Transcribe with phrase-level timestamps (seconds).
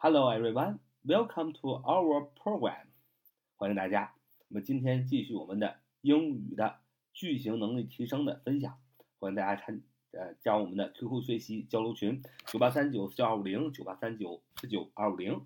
[0.00, 2.86] Hello everyone, welcome to our program.
[3.56, 4.14] 欢迎大家。
[4.48, 6.78] 我们今天继续我们的英语的
[7.12, 8.78] 句型能力提升的分享。
[9.18, 9.82] 欢迎大家参
[10.12, 15.42] 呃加我们的 QQ 学习交流群九八三九四九二五零九八三九四九二五零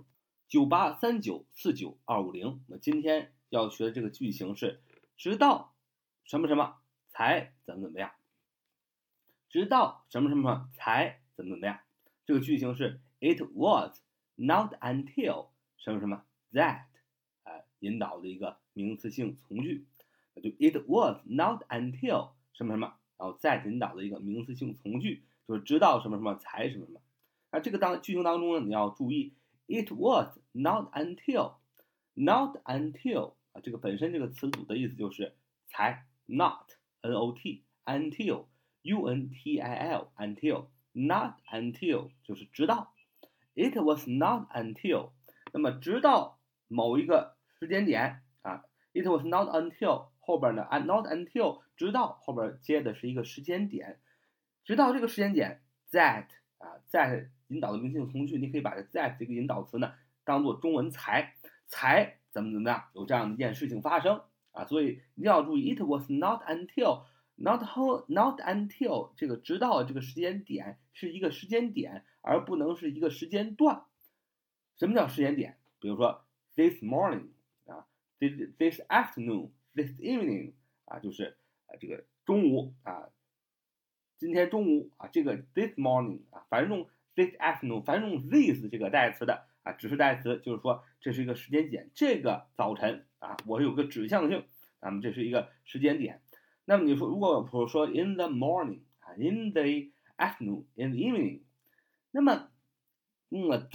[0.48, 2.46] 九八三九四九二五零。
[2.46, 4.82] 我们今天要学的这个句型是
[5.16, 5.74] 直到
[6.24, 6.76] 什么什么
[7.08, 8.12] 才怎么怎么样。
[9.48, 11.80] 直到什么什么才怎么怎么样？
[12.26, 13.98] 这个句型是 It was
[14.36, 16.84] not until 什么什么 that
[17.42, 19.86] 啊引导的一个名词性从句，
[20.34, 27.00] 那就 It was not until 什么什么，然后再引导的一个名词性从句，就是直到什么什么才什么什么。
[27.50, 29.34] 那这个当句型当中呢，你要注意
[29.66, 31.54] It was not until
[32.14, 36.70] not until 啊，这个本身这个词组的意思就是才 not
[37.00, 38.46] n o t until。
[38.84, 42.92] U N T I L until not until 就是直到
[43.54, 45.10] ，It was not until
[45.52, 46.38] 那么直到
[46.68, 53.98] 某一个时间点啊，It was not until 后边呢，not until 直到后边接的是一个时间点，
[54.64, 56.26] 直到这个时间点，that
[56.58, 59.92] 啊，that 引导的名词性从句，你可以把这 that 这个引导词呢
[60.24, 61.34] 当做中文才
[61.66, 64.20] 才怎么怎么样有这样一件事情发生
[64.52, 67.02] 啊，所以一定要注意，It was not until。
[67.36, 73.84] Not how, not until 这个直到这个时间点是一个时间点，而不能是一个时间段。
[74.76, 75.58] 什么叫时间点？
[75.80, 77.28] 比如说 this morning
[77.66, 77.86] 啊
[78.20, 80.52] ，this this afternoon, this evening
[80.84, 83.08] 啊，就是啊这个中午啊，
[84.18, 91.90] 今天中午啊，这个 this morning 啊，反正用 this afternoon，反正用 this 这个代词的啊，指示代词，就是说这是一个时间点。
[91.94, 94.44] 这个早晨啊，我有个指向性，
[94.80, 96.20] 那么这是一个时间点。
[96.72, 101.40] 那么你说，如果我说 in the morning 啊，in the afternoon，in the evening，
[102.12, 102.48] 那么
[103.28, 103.68] 用了的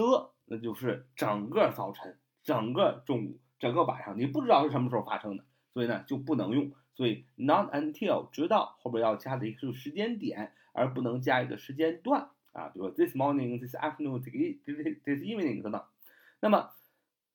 [0.46, 5.44] 那就是整个早晨、整个中午、整个晚上，你不知道是什么时候发生的，
[5.76, 6.72] 所以呢就不能用。
[6.96, 15.84] 所以 not until 直到后边要加的一个时间点，而不能加一个时间段啊，比如说 this morning，this afternoon，this this evening 等等。
[16.40, 16.72] 那么，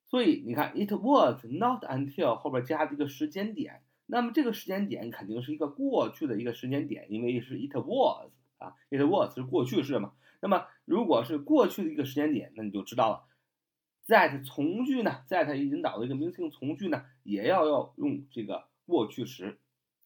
[0.09, 3.83] 所以你看 it was not until 后边加的一个时间点。
[4.13, 10.13] 那么这个时间点肯定是一个过去的一个时间点，因为是 it was 啊，it was 是过去式嘛。
[10.41, 13.25] 那么如果是过去的一个时间点，那你就知道了
[14.07, 19.59] ，that 从句呢，that 引导的一个名词性从句呢，也要要用这个过去时，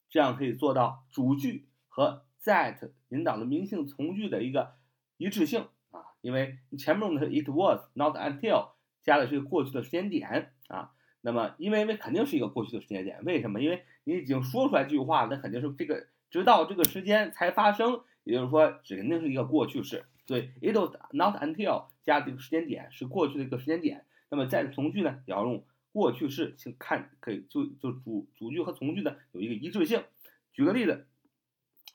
[0.08, 4.76] 这样可以做到主句和 that 引导的名词性从句的一个
[5.16, 6.14] 一致性啊。
[6.20, 8.68] 因为你前面用的是 it was not until
[9.02, 10.92] 加的是过去的时间点啊。
[11.26, 13.60] 那么，因为那肯定是一个过去的时间点，为什么？
[13.60, 20.04] 因为你已经说出来这句话，那肯定是这个直到这个时间才发生，也就是说，指肯定是一个过去式。
[20.24, 24.04] 所以，it was not until 加这个时间点是过去的一个时间点。
[24.30, 30.04] 那么，在从句呢，也要用过去式，请看可以就就主主句和从句呢有一个一致性。
[30.52, 31.08] 举个例子，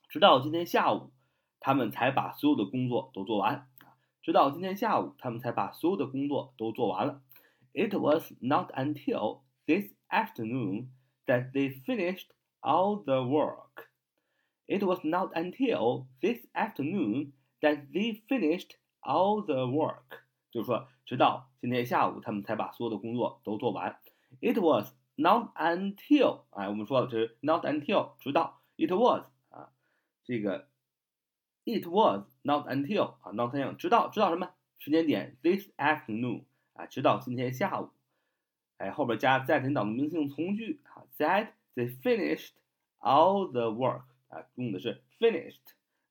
[0.09, 1.09] 直到今天下午，
[1.61, 3.95] 他们才把所有的工作都做完啊！
[4.21, 7.21] 直到今天下午，他们才把所有的工作都做完了。
[7.72, 10.88] It was not until this afternoon
[11.26, 12.28] that they finished
[12.62, 13.88] all the work.
[14.66, 20.24] It was not until this afternoon that they finished all the work.
[20.50, 24.00] 就是说，直到今天下午，他们才把所有的工作都做完。
[24.41, 29.70] It was not until，哎，我们说这是 not until，直到 it was 啊，
[30.24, 30.69] 这个
[31.64, 35.36] it was not until 啊，not until 直到直到什么时间点？
[35.42, 36.44] This afternoon。
[36.80, 37.91] 啊，直到今天下午，
[38.76, 42.52] 哎，后边加 that 引导的名词性从句啊，that they finished
[42.98, 45.60] all the work 啊，用的是 finished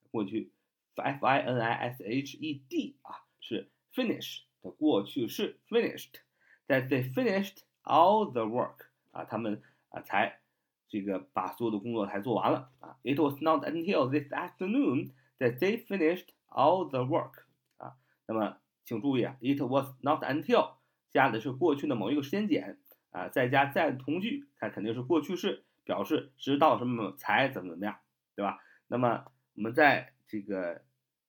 [0.10, 0.52] 过去，
[0.96, 8.44] f i n i s h e d 啊，是 finish 的过去式 finished，that they finished all the
[8.44, 10.40] work 啊，他们啊才
[10.88, 12.98] 这个把所有的工作才做完了啊。
[13.04, 17.44] It was not until this afternoon that they finished all the work
[17.78, 18.58] 啊，那么。
[18.91, 20.73] 请注意啊，it was not until
[21.11, 22.77] 加的是过去的某一个时间点
[23.13, 28.01] 啊，再加再同句，它肯定是过去式，表示直到什么才怎么怎么样，
[28.35, 28.59] 对吧？
[28.89, 30.83] 那么我们在这个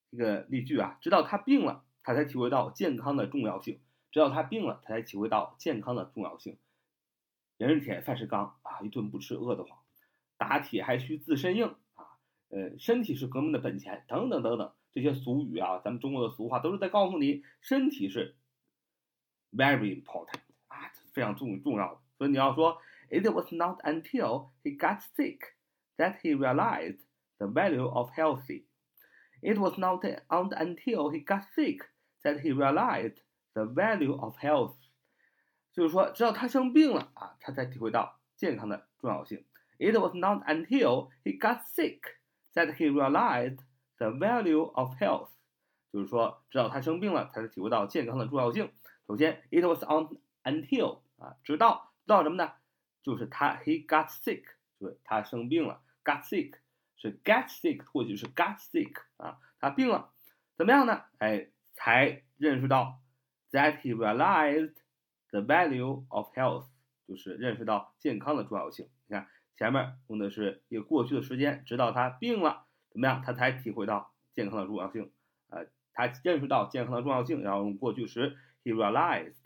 [0.10, 3.76] 这个例句啊，直到他病了，他才体会到健康的重要性；
[4.10, 6.58] 直到他病了，他才体会到健康的重要性。
[7.58, 9.78] 人是铁，饭是钢啊，一顿不吃饿得慌。
[10.36, 12.18] 打铁还需自身硬啊，
[12.50, 14.74] 呃，身体是革命的本钱，等等等等。
[14.94, 18.36] 这些俗语啊，咱们中国的俗话都是在告诉你，身体是
[19.52, 22.02] very important 啊，非常重重要的。
[22.18, 25.40] 所以你要说，It was not until he got sick
[25.98, 27.00] that he realized
[27.38, 28.66] the value of healthy.
[29.42, 31.88] It was not until he got sick
[32.24, 33.18] that he realized
[33.54, 34.76] the value of health，
[35.74, 39.44] 就是说，直到他生病了啊，他才体会到健康的重要性。
[39.80, 42.02] It was not until he got sick
[42.54, 43.58] that he realized
[44.02, 45.30] the value of health，
[45.94, 48.72] 就是说，直到他生病了，才能体会到健康的重要性。
[49.08, 52.54] 首先，it was on until 啊，直到直到什么呢？
[53.04, 54.44] 就是他 he got sick，
[54.80, 56.56] 就是他生病了，got sick
[56.96, 60.12] 是 get sick 或者是 got sick 啊，他病了，
[60.58, 61.04] 怎么样呢？
[61.20, 63.02] 哎，才认识到
[63.52, 64.74] that he realized
[65.30, 66.66] the value of health，
[67.08, 68.90] 就是认识到健康的重要性。
[69.08, 73.22] 你看前面用的是一个过去的时间，直到他病了，怎么样？
[73.22, 75.12] 他才体会到健康的重要性。
[75.50, 79.42] 呃，他认识到健康的重要性，然后用过去时 he realized。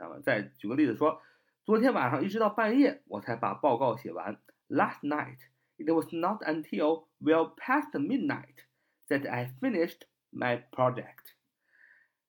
[0.00, 1.22] 那么再举个例子说。
[1.64, 4.38] 昨天晚上一直到半夜，我才把报告写完。
[4.68, 5.36] Last night,
[5.76, 8.64] it was not until well past midnight
[9.08, 11.34] that I finished my project.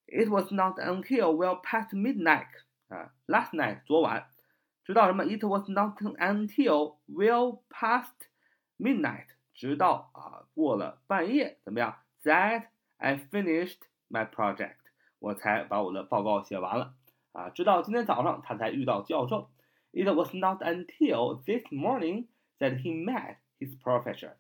[0.08, 2.50] It was not until well past midnight
[2.90, 4.26] 啊，last night 昨晚，
[4.84, 8.28] 直到什么？It was not until well past
[8.78, 9.28] midnight
[9.59, 11.97] 直到啊过了半夜，怎么样？
[12.23, 13.79] That I finished
[14.11, 14.77] my project
[15.19, 16.95] 我才把我的报告写完了。
[17.33, 19.51] 啊，直到今天早上他才遇到教授。
[19.93, 22.27] It was not until this morning
[22.59, 24.35] that he met his professor.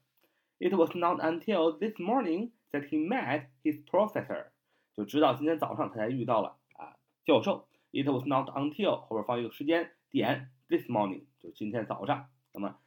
[0.58, 4.46] It was not until this morning that he met his professor.
[4.94, 7.68] 就直到今天早上他才遇到了啊教授。
[7.92, 12.28] It was not until 后边放一个时间点，this morning 就今天早上。
[12.52, 12.78] 那么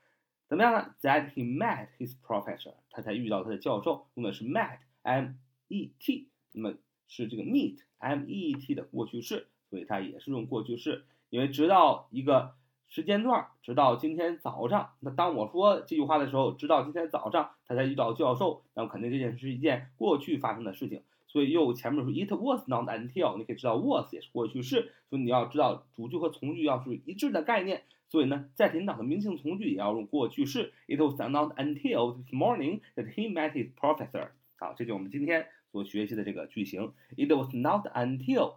[0.53, 5.29] 怎么样呢？That he met his professor，他才遇到他的教授，用的是 met，m
[5.69, 6.75] e t，那么
[7.09, 9.47] 是这个 meet，m e t 的过去式。
[9.71, 12.53] 所以它也是用过去式，因为直到一个
[12.91, 14.91] 时间段，直到今天早上。
[15.01, 21.03] 那当我说这句话的时候，直到今天早上他才遇到教授，那么肯定这件事是一件过去发生的事情。
[21.29, 27.85] 所以又前面说 it was not until，你可以知道 was 也是过去式，所以你要知道主句和从句要是一致的概念。
[28.13, 30.75] 所以呢，在引导的名词性从句也要用过去式。
[30.87, 34.33] It was not until this morning that he met his professor。
[34.57, 36.93] 好，这就是我们今天所学习的这个句型。
[37.17, 38.57] It was not until。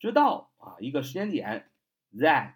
[0.00, 1.70] 直到啊一个时间点
[2.16, 2.54] ，that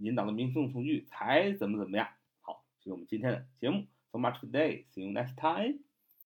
[0.00, 2.08] 引导的名词性从句才怎么怎么样。
[2.40, 3.86] 好，这是我们今天的节目。
[4.10, 4.86] So much today.
[4.92, 5.91] See you next time.